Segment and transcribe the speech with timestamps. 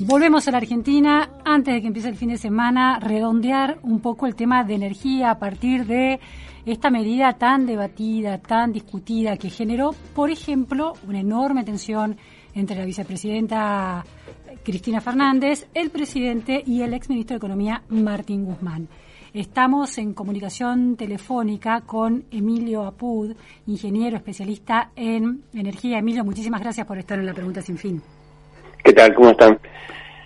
[0.00, 4.26] Volvemos a la Argentina antes de que empiece el fin de semana, redondear un poco
[4.26, 6.20] el tema de energía a partir de
[6.66, 12.14] esta medida tan debatida, tan discutida, que generó, por ejemplo, una enorme tensión
[12.54, 14.04] entre la vicepresidenta
[14.62, 18.88] Cristina Fernández, el presidente y el exministro de Economía Martín Guzmán.
[19.32, 23.34] Estamos en comunicación telefónica con Emilio Apud,
[23.66, 25.98] ingeniero especialista en energía.
[25.98, 28.02] Emilio, muchísimas gracias por estar en la pregunta sin fin.
[28.86, 29.14] ¿Qué tal?
[29.16, 29.58] ¿Cómo están?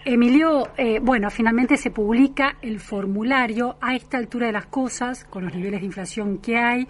[0.05, 5.45] Emilio, eh, bueno, finalmente se publica el formulario a esta altura de las cosas, con
[5.45, 6.87] los niveles de inflación que hay,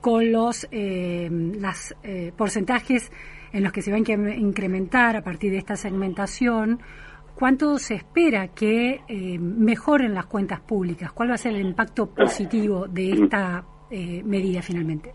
[0.00, 1.30] con los eh,
[2.02, 3.12] eh, porcentajes
[3.52, 6.80] en los que se van a incrementar a partir de esta segmentación.
[7.36, 9.00] ¿Cuánto se espera que
[9.38, 11.12] mejoren las cuentas públicas?
[11.12, 13.64] ¿Cuál va a ser el impacto positivo de esta
[14.24, 15.10] medida finalmente?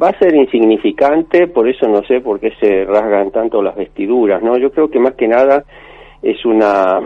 [0.00, 4.42] Va a ser insignificante, por eso no sé por qué se rasgan tanto las vestiduras,
[4.42, 4.56] ¿no?
[4.58, 5.64] Yo creo que más que nada
[6.22, 7.00] es una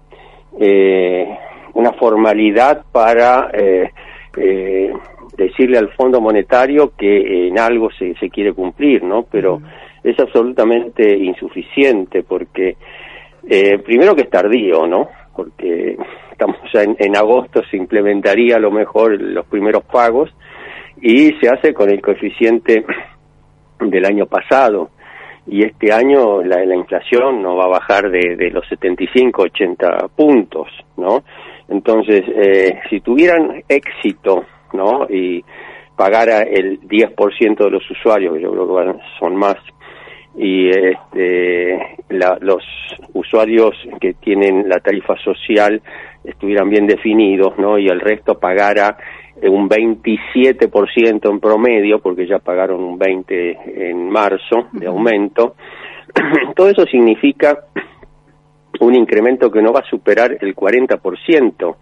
[0.60, 1.26] eh,
[1.74, 3.90] una formalidad para eh,
[4.36, 4.92] eh,
[5.36, 9.24] decirle al Fondo Monetario que en algo se, se quiere cumplir, ¿no?
[9.30, 9.60] Pero
[10.02, 12.76] es absolutamente insuficiente porque
[13.84, 15.08] primero que es tardío, ¿no?
[15.34, 15.96] Porque
[16.32, 20.30] estamos ya en, en agosto se implementaría a lo mejor los primeros pagos
[21.00, 22.84] y se hace con el coeficiente
[23.80, 24.90] del año pasado
[25.50, 30.08] y este año la, la inflación no va a bajar de, de, los 75, 80
[30.14, 31.24] puntos, ¿no?
[31.68, 35.06] Entonces, eh, si tuvieran éxito, ¿no?
[35.08, 35.42] Y
[35.96, 39.56] pagara el 10% de los usuarios, que yo creo que son más,
[40.36, 42.62] y este, la, los
[43.14, 45.80] usuarios que tienen la tarifa social
[46.24, 47.78] estuvieran bien definidos, ¿no?
[47.78, 48.98] Y el resto pagara
[49.42, 55.54] un 27% en promedio, porque ya pagaron un 20% en marzo de aumento.
[56.56, 57.58] Todo eso significa
[58.80, 61.76] un incremento que no va a superar el 40%,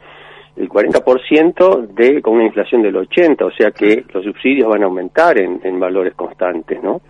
[0.57, 4.87] el 40% de con una inflación del 80, o sea que los subsidios van a
[4.87, 7.03] aumentar en, en valores constantes, ¿no?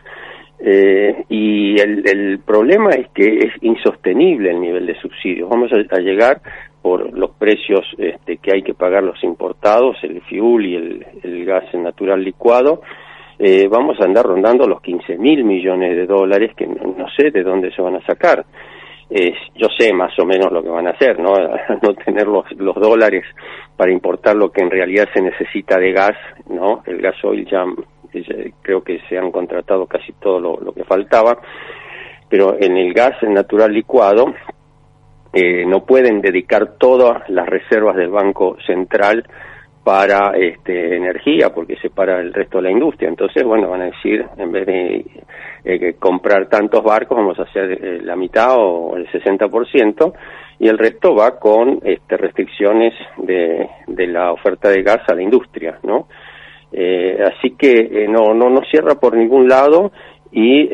[0.58, 5.50] Eh, y el, el, problema es que es insostenible el nivel de subsidios.
[5.50, 6.40] Vamos a, a llegar
[6.86, 11.44] por los precios este, que hay que pagar los importados, el fuel y el, el
[11.44, 12.80] gas natural licuado,
[13.40, 17.42] eh, vamos a andar rondando los 15 mil millones de dólares que no, sé de
[17.42, 18.44] dónde se van a sacar.
[19.10, 21.34] Yo sé más o menos lo que van a hacer, ¿no?
[21.82, 23.24] no tener los, los dólares
[23.76, 26.16] para importar lo que en realidad se necesita de gas,
[26.48, 26.84] ¿no?
[26.86, 27.64] El gasoil ya,
[28.12, 28.22] ya
[28.62, 31.36] creo que se han contratado casi todo lo, lo que faltaba,
[32.28, 34.26] pero en el gas natural licuado
[35.38, 39.22] eh, no pueden dedicar todas las reservas del Banco Central
[39.84, 43.10] para este, energía porque se para el resto de la industria.
[43.10, 45.04] Entonces, bueno, van a decir, en vez de
[45.62, 50.14] eh, comprar tantos barcos, vamos a hacer eh, la mitad o el 60%
[50.58, 55.22] y el resto va con este, restricciones de, de la oferta de gas a la
[55.22, 56.08] industria, ¿no?
[56.72, 59.92] Eh, así que no, no, no cierra por ningún lado
[60.32, 60.66] y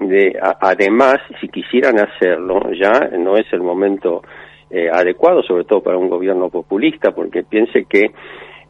[0.00, 4.22] de, además, si quisieran hacerlo, ya no es el momento
[4.70, 8.10] eh, adecuado, sobre todo para un gobierno populista, porque piense que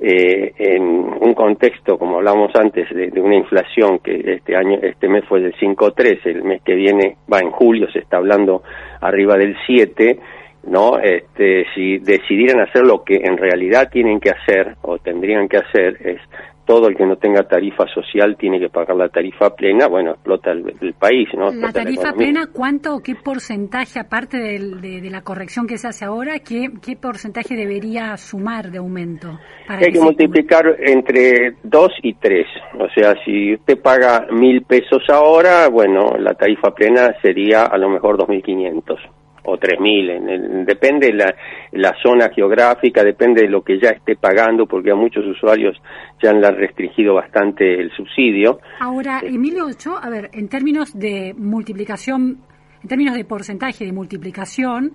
[0.01, 5.09] eh, en un contexto, como hablamos antes, de, de, una inflación que este año, este
[5.09, 8.63] mes fue del 5.3, el mes que viene, va en julio, se está hablando
[9.01, 10.19] arriba del 7,
[10.67, 10.99] ¿no?
[10.99, 15.97] Este, si decidieran hacer lo que en realidad tienen que hacer o tendrían que hacer
[16.01, 16.21] es
[16.65, 20.51] todo el que no tenga tarifa social tiene que pagar la tarifa plena, bueno, explota
[20.53, 21.53] el, el país, ¿no?
[21.53, 25.79] La tarifa la plena, ¿cuánto o qué porcentaje, aparte de, de, de, la corrección que
[25.79, 29.39] se hace ahora, qué, qué porcentaje debería sumar de aumento?
[29.67, 32.47] Para hay que, que multiplicar entre 2 y 3,
[32.81, 37.91] o sea, si usted paga mil pesos ahora, bueno, la tarifa plena sería a lo
[37.91, 41.35] mejor 2.500 o 3.000, depende la,
[41.73, 45.77] la zona geográfica, depende de lo que ya esté pagando, porque a muchos usuarios
[46.23, 48.61] ya han restringido bastante el subsidio.
[48.81, 52.39] Ahora, Emilio Ocho, a ver, en términos de multiplicación,
[52.83, 54.93] en términos de porcentaje de multiplicación,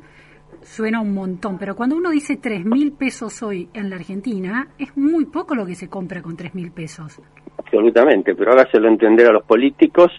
[0.62, 5.26] suena un montón, pero cuando uno dice 3.000 pesos hoy en la Argentina, es muy
[5.26, 7.22] poco lo que se compra con 3.000 pesos.
[7.58, 10.12] Absolutamente, pero hágaselo entender a los políticos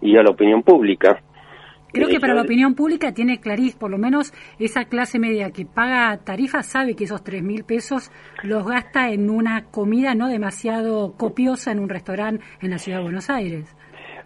[0.00, 1.22] y a la opinión pública
[1.98, 5.66] Creo que para la opinión pública tiene clarís, por lo menos esa clase media que
[5.66, 8.12] paga tarifa sabe que esos tres mil pesos
[8.44, 13.04] los gasta en una comida no demasiado copiosa en un restaurante en la ciudad de
[13.04, 13.74] Buenos Aires.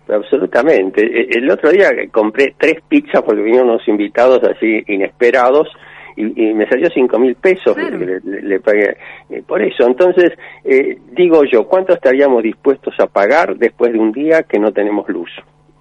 [0.07, 1.03] Absolutamente.
[1.03, 5.69] E, el otro día compré tres pizzas porque vinieron unos invitados así inesperados
[6.15, 8.99] y, me salió cinco mil pesos le, pagué
[9.31, 10.33] eh, por eso entonces
[10.63, 15.09] eh, digo yo cuánto estaríamos dispuestos a pagar después de un día que no tenemos
[15.09, 15.31] luz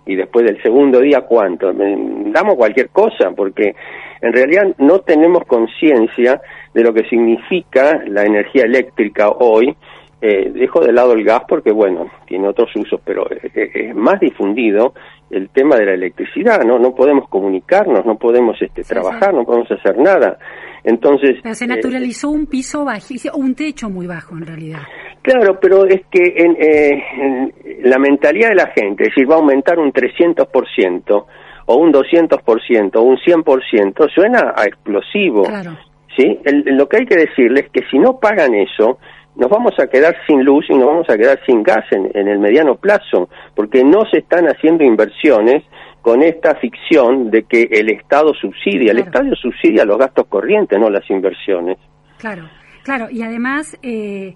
[0.06, 1.71] y después del segundo día cuánto.
[1.74, 3.75] Damos cualquier cosa porque
[4.21, 6.42] en realidad no tenemos conciencia
[6.74, 9.75] de lo que significa la energía eléctrica hoy.
[10.24, 14.94] Eh, dejo de lado el gas porque, bueno, tiene otros usos, pero es, más difundido
[15.31, 16.77] el tema de la electricidad, ¿no?
[16.77, 20.38] No podemos comunicarnos, no podemos este, trabajar, no podemos hacer nada.
[20.83, 21.38] Entonces...
[21.53, 24.81] se naturalizó un piso bajo, un techo muy bajo en realidad.
[25.21, 27.53] Claro, pero es que eh, en,
[27.83, 31.25] la mentalidad de la gente, es decir, va a aumentar un 300%
[31.65, 35.44] o un 200% o un 100%, suena a explosivo.
[35.44, 35.77] Claro.
[36.18, 36.39] ¿sí?
[36.65, 38.97] lo que hay que decirles es que si no pagan eso,
[39.35, 42.27] nos vamos a quedar sin luz y nos vamos a quedar sin gas en, en
[42.27, 45.63] el mediano plazo, porque no se están haciendo inversiones
[46.01, 48.91] con esta ficción de que el Estado subsidia.
[48.91, 51.77] El Estado subsidia los gastos corrientes, no las inversiones.
[52.17, 52.50] Claro,
[52.83, 53.77] claro, y además...
[53.83, 54.33] Eh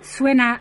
[0.00, 0.60] suena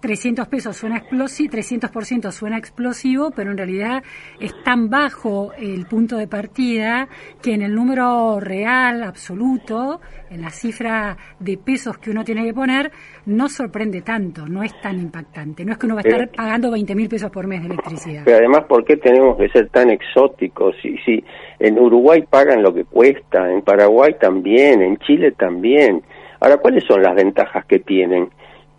[0.00, 4.02] 300 pesos suena explosivo, 300% suena explosivo, pero en realidad
[4.40, 7.08] es tan bajo el punto de partida
[7.42, 12.54] que en el número real, absoluto, en la cifra de pesos que uno tiene que
[12.54, 12.90] poner,
[13.26, 15.64] no sorprende tanto, no es tan impactante.
[15.64, 18.22] No es que uno va a estar pagando 20 mil pesos por mes de electricidad.
[18.24, 20.74] Pero además, ¿por qué tenemos que ser tan exóticos?
[20.82, 21.22] Si, si
[21.58, 26.02] en Uruguay pagan lo que cuesta, en Paraguay también, en Chile también.
[26.40, 28.30] Ahora, ¿cuáles son las ventajas que tienen?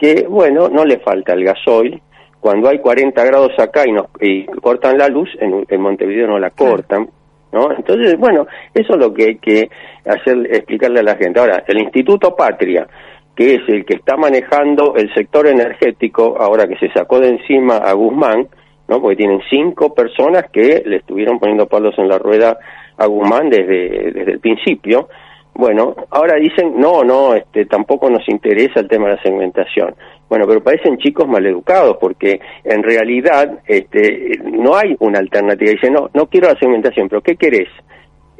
[0.01, 2.01] Que, bueno, no le falta el gasoil.
[2.39, 6.39] Cuando hay 40 grados acá y, nos, y cortan la luz, en, en Montevideo no
[6.39, 7.07] la cortan.
[7.51, 7.71] ¿No?
[7.71, 9.69] Entonces, bueno, eso es lo que hay que
[10.05, 11.39] hacer, explicarle a la gente.
[11.39, 12.87] Ahora, el Instituto Patria,
[13.35, 17.77] que es el que está manejando el sector energético, ahora que se sacó de encima
[17.77, 18.47] a Guzmán,
[18.87, 19.01] ¿no?
[19.01, 22.57] Porque tienen cinco personas que le estuvieron poniendo palos en la rueda
[22.97, 25.09] a Guzmán desde, desde el principio,
[25.53, 29.95] bueno, ahora dicen, no, no, este, tampoco nos interesa el tema de la segmentación.
[30.29, 35.71] Bueno, pero parecen chicos maleducados porque en realidad este, no hay una alternativa.
[35.71, 37.67] Dicen, no, no quiero la segmentación, pero ¿qué querés?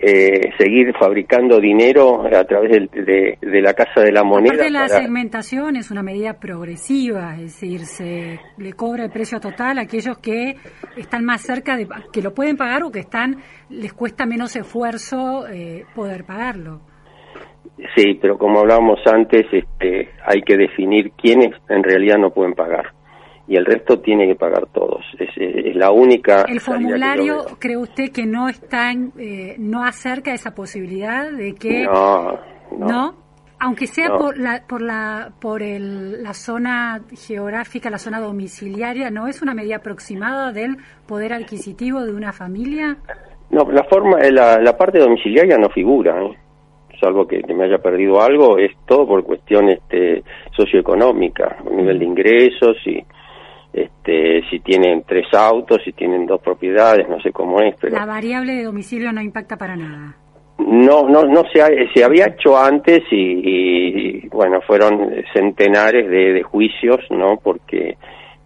[0.04, 4.56] Eh, seguir fabricando dinero a través de, la Casa de la Moneda.
[4.56, 9.78] Aparte la segmentación es una medida progresiva, es decir, se le cobra el precio total
[9.78, 10.56] a aquellos que
[10.98, 15.48] están más cerca de que lo pueden pagar o que están les cuesta menos esfuerzo
[15.48, 16.82] eh, poder pagarlo.
[17.96, 22.94] Sí, pero como hablábamos antes, este, hay que definir quiénes en realidad no pueden pagar
[23.48, 25.04] y el resto tiene que pagar todos.
[25.20, 26.46] Es, la única.
[26.48, 32.40] El formulario, ¿cree usted que no está, eh, no acerca esa posibilidad de que no,
[32.78, 33.16] no,
[33.60, 39.28] aunque sea por la por la por el, la zona geográfica, la zona domiciliaria, no
[39.28, 42.98] es una medida aproximada del poder adquisitivo de una familia.
[43.50, 46.24] No, la forma, la, la parte domiciliaria no figura.
[46.24, 46.38] ¿eh?
[47.02, 50.24] Salvo que, me haya perdido algo, es todo por cuestión este,
[50.56, 53.04] socioeconómica, nivel de ingresos y
[53.74, 57.76] este, si tienen tres autos, si tienen dos propiedades, no sé cómo es.
[57.80, 57.96] Pero...
[57.96, 60.16] La variable de domicilio no impacta para nada.
[60.60, 67.00] No, no, no se, se había hecho antes y, bueno, fueron centenares de, de juicios,
[67.10, 67.38] ¿no?
[67.42, 67.98] Porque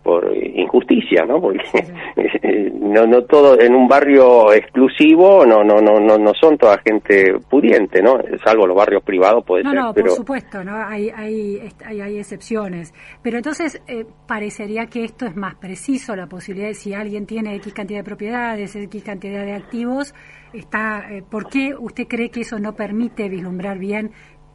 [0.05, 1.41] por injusticia, ¿no?
[1.41, 1.63] Porque
[2.79, 7.33] no no todo en un barrio exclusivo no no no no no son toda gente
[7.49, 8.19] pudiente, ¿no?
[8.45, 9.73] Salvo los barrios privados puede ser.
[9.73, 10.75] No, no, por supuesto, ¿no?
[10.75, 12.93] Hay hay hay, hay excepciones,
[13.23, 17.55] pero entonces eh, parecería que esto es más preciso la posibilidad de si alguien tiene
[17.55, 20.13] X cantidad de propiedades, X cantidad de activos,
[20.53, 24.11] está eh, ¿por qué usted cree que eso no permite vislumbrar bien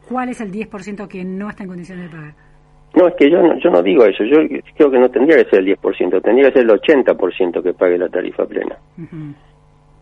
[0.07, 2.50] cuál es el 10% que no está en condiciones de pagar?
[2.93, 4.39] No, es que yo no, yo no digo eso, yo
[4.75, 7.97] creo que no tendría que ser el 10%, tendría que ser el 80% que pague
[7.97, 8.77] la tarifa plena.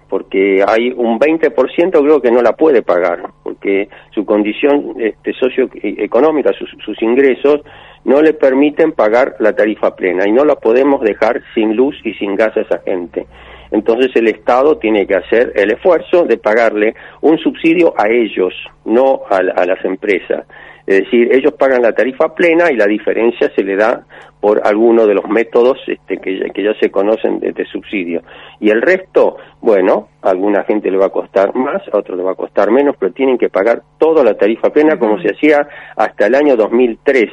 [0.10, 6.52] Porque hay un 20% creo que no la puede pagar, porque su condición este, socioeconómica,
[6.54, 7.62] sus, sus ingresos,
[8.06, 12.14] no le permiten pagar la tarifa plena y no la podemos dejar sin luz y
[12.16, 13.28] sin gas a esa gente.
[13.72, 18.54] Entonces el Estado tiene que hacer el esfuerzo de pagarle un subsidio a ellos,
[18.86, 20.46] no a, a las empresas.
[20.90, 24.06] Es decir, ellos pagan la tarifa plena y la diferencia se le da
[24.40, 28.24] por alguno de los métodos este, que, ya, se conocen de, subsidio.
[28.60, 32.24] Y el resto, bueno, a alguna gente le va a costar más, a otro le
[32.24, 35.68] va a costar menos, pero tienen que pagar toda la tarifa plena como se hacía
[35.96, 37.30] hasta el año 2003.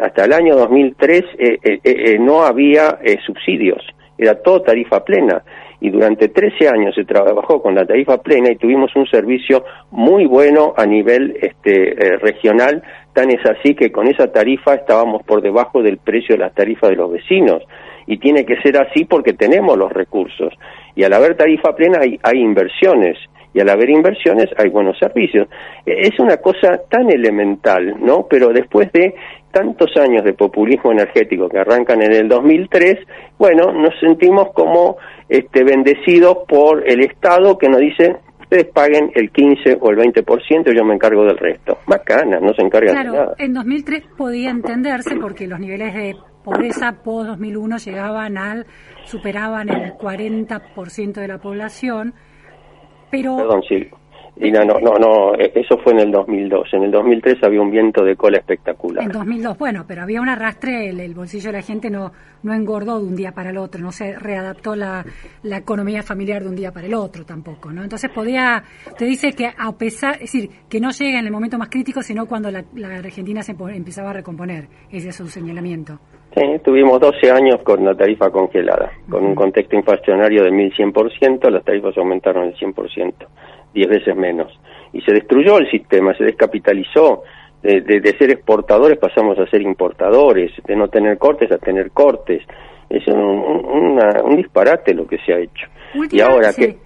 [0.00, 3.82] Hasta el año 2003 eh, eh, eh, no había subsidios,
[4.18, 5.42] era todo tarifa plena
[5.84, 10.24] y durante 13 años se trabajó con la tarifa plena y tuvimos un servicio muy
[10.24, 15.42] bueno a nivel este, eh, regional, tan es así que con esa tarifa estábamos por
[15.42, 17.62] debajo del precio de las tarifas de los vecinos.
[18.06, 20.54] Y tiene que ser así porque tenemos los recursos.
[20.94, 23.18] Y al haber tarifa plena hay, hay inversiones
[23.54, 25.48] y al haber inversiones hay buenos servicios.
[25.86, 28.26] E, es una cosa tan elemental, ¿no?
[28.28, 29.14] Pero después de
[29.52, 32.98] tantos años de populismo energético que arrancan en el 2003,
[33.38, 34.96] bueno, nos sentimos como
[35.28, 40.76] este, bendecidos por el Estado que nos dice ustedes paguen el 15 o el 20%,
[40.76, 41.78] yo me encargo del resto.
[41.86, 43.34] Macana, no se encargan de nada.
[43.38, 48.66] En 2003 podía entenderse porque los niveles de pobreza post 2001 llegaban al
[49.04, 52.14] superaban el 40% de la población
[53.14, 53.36] pero...
[53.36, 53.88] Perdón, sí.
[54.36, 56.68] Y no, no, no, e, eso fue en el 2002.
[56.72, 59.04] En el 2003 había un viento de cola espectacular.
[59.04, 62.10] En 2002, bueno, pero había un arrastre, el, bolsillo de la gente no,
[62.42, 65.04] no engordó de un día para el otro, no se readaptó la,
[65.42, 67.82] la economía familiar de un día para el otro tampoco, ¿no?
[67.84, 68.64] Entonces podía,
[68.98, 72.02] te dice que a pesar, es decir, que no llega en el momento más crítico,
[72.02, 76.00] sino cuando la, la Argentina se empezaba a recomponer, ese es su señalamiento.
[76.34, 81.64] Sí, tuvimos 12 años con la tarifa congelada, con un contexto inflacionario del 1100%, las
[81.64, 83.14] tarifas aumentaron el 100%,
[83.74, 84.58] 10 veces menos.
[84.92, 87.22] Y se destruyó el sistema, se descapitalizó.
[87.62, 92.42] De, de, ser exportadores pasamos a ser importadores, de no tener cortes a tener cortes.
[92.90, 95.66] Es un, un, disparate lo que se ha hecho.
[96.10, 96.76] y ahora que,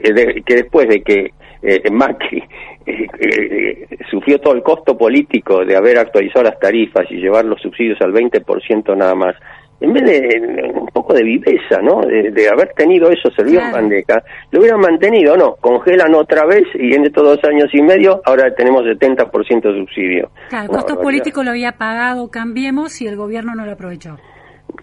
[0.44, 2.42] que después de que eh, Macri
[2.86, 7.60] eh, eh, sufrió todo el costo político de haber actualizado las tarifas y llevar los
[7.60, 9.34] subsidios al 20% nada más,
[9.80, 12.00] en vez de un poco de viveza, ¿no?
[12.00, 15.56] De, haber tenido eso, servido en bandeja, lo hubieran mantenido, ¿no?
[15.56, 20.30] Congelan otra vez y en estos dos años y medio ahora tenemos 70% de subsidio.
[20.48, 24.16] Claro, el costo político lo había pagado Cambiemos y el gobierno no lo aprovechó.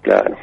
[0.01, 0.35] Claro.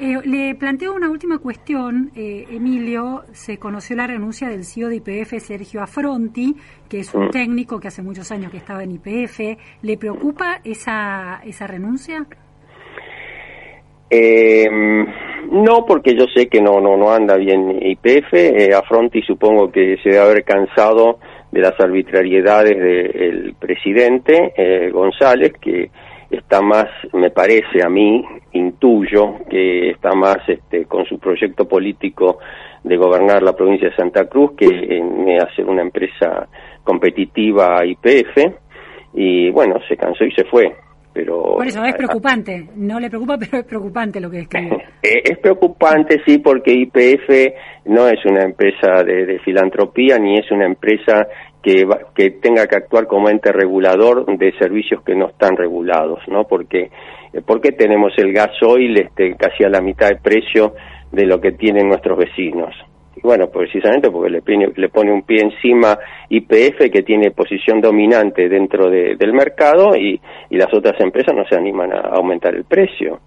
[0.00, 3.22] Eh, le planteo una última cuestión, eh, Emilio.
[3.32, 6.56] Se conoció la renuncia del CEO de IPF, Sergio Afronti,
[6.88, 7.30] que es un mm.
[7.30, 9.58] técnico que hace muchos años que estaba en IPF.
[9.82, 12.26] ¿Le preocupa esa, esa renuncia?
[14.14, 14.68] Eh,
[15.50, 18.34] no, porque yo sé que no, no, no anda bien IPF.
[18.34, 21.18] Eh, Afronti supongo que se debe haber cansado
[21.50, 25.90] de las arbitrariedades del presidente González, que
[26.30, 32.38] está más, me parece a mí, intuyo que está más este, con su proyecto político
[32.84, 36.48] de gobernar la provincia de Santa Cruz que en hacer una empresa
[36.84, 38.36] competitiva IPF
[39.14, 40.74] y bueno, se cansó y se fue.
[41.14, 44.84] Pero, Por eso es preocupante, no le preocupa, pero es preocupante lo que escribe.
[45.02, 50.66] es preocupante, sí, porque IPF no es una empresa de, de filantropía ni es una
[50.66, 51.26] empresa
[51.62, 56.44] que, que tenga que actuar como ente regulador de servicios que no están regulados, ¿no?
[56.44, 56.90] Porque
[57.32, 60.74] eh, porque tenemos el gasoil este, casi a la mitad de precio
[61.10, 62.74] de lo que tienen nuestros vecinos.
[63.16, 64.42] Y bueno, precisamente porque le,
[64.74, 70.56] le pone un pie encima IPF que tiene posición dominante dentro del mercado y, y
[70.56, 73.20] las otras empresas no se animan a aumentar el precio.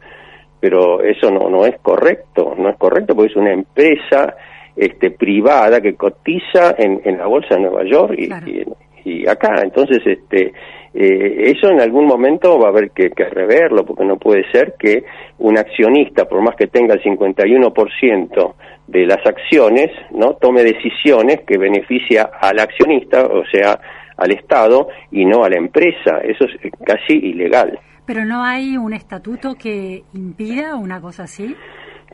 [0.59, 4.35] Pero eso no, no es correcto, no es correcto porque es una empresa
[4.75, 9.61] este, privada que cotiza en, en la bolsa de Nueva York y, y, acá.
[9.61, 10.51] Entonces, este,
[10.93, 14.73] eh, eso en algún momento va a haber que, que, reverlo, porque no puede ser
[14.79, 15.03] que
[15.37, 18.53] un accionista, por más que tenga el 51%
[18.87, 23.79] de las acciones, no tome decisiones que beneficia al accionista, o sea,
[24.17, 26.19] al Estado y no a la empresa.
[26.23, 27.79] Eso es casi ilegal.
[28.05, 31.55] Pero no hay un estatuto que impida una cosa así.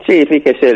[0.06, 0.74] Sí, fíjese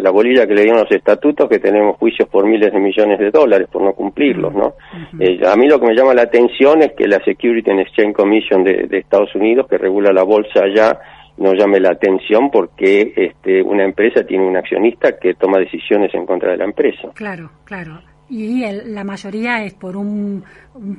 [0.00, 3.30] la, bolilla que le dieron los estatutos, que tenemos juicios por miles de millones de
[3.30, 4.74] dólares por no cumplirlos, ¿no?
[5.18, 8.14] Eh, a mí lo que me llama la atención es que la Security and Exchange
[8.14, 10.98] Commission de, Estados Unidos, que regula la bolsa allá,
[11.38, 16.26] no llame la atención porque este, una empresa tiene un accionista que toma decisiones en
[16.26, 17.08] contra de la empresa.
[17.14, 20.44] Claro, claro y la mayoría es por un,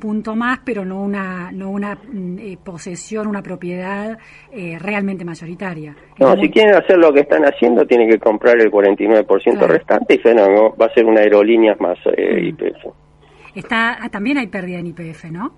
[0.01, 4.17] punto más, pero no una, no una mm, eh, posesión, una propiedad
[4.51, 5.95] eh, realmente mayoritaria.
[6.17, 10.17] No, si quieren hacer lo que están haciendo, tienen que comprar el 49% restante y
[10.17, 12.93] fenómeno, va a ser una aerolínea más eh, IPF.
[13.55, 15.53] Está, ah, también hay pérdida en IPF, ¿no?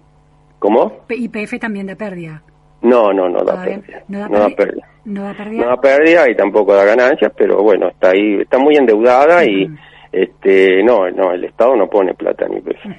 [0.59, 1.05] ¿Cómo?
[1.09, 2.43] IPF también da pérdida.
[2.81, 4.03] No, no, no da pérdida.
[4.07, 4.87] No da, pérdida.
[5.05, 5.63] No da pérdida.
[5.63, 9.67] No da pérdida y tampoco da ganancias, pero bueno, está ahí, está muy endeudada y
[10.11, 12.89] este no no el Estado no pone plata ni peso.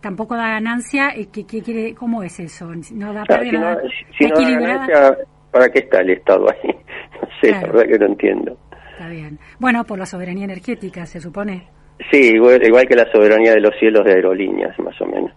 [0.00, 3.78] Tampoco da ganancia ¿qué, qué quiere cómo es eso no da pérdida
[4.18, 5.18] si, no, da ganancia
[5.50, 6.70] para qué está el Estado ahí
[7.22, 8.58] no sé la verdad que no entiendo.
[8.92, 9.38] Está bien.
[9.58, 11.68] Bueno por la soberanía energética se supone.
[12.10, 15.32] Sí igual, que la soberanía de los cielos de aerolíneas más o menos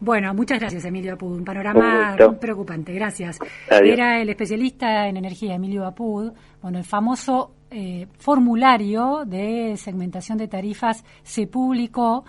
[0.00, 1.36] Bueno, muchas gracias, Emilio Apud.
[1.36, 2.92] Un panorama preocupante.
[2.92, 3.38] Gracias.
[3.70, 6.32] Era el especialista en energía, Emilio Apud.
[6.60, 12.24] Bueno, el famoso eh, formulario de segmentación de tarifas se publicó,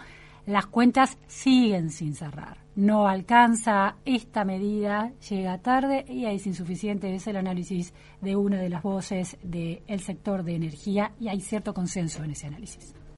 [0.45, 2.57] las cuentas siguen sin cerrar.
[2.75, 7.13] No alcanza esta medida, llega tarde y es insuficiente.
[7.13, 11.73] Es el análisis de una de las voces del sector de energía y hay cierto
[11.73, 12.96] consenso en ese análisis.